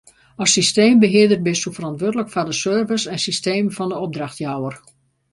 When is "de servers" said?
2.49-3.05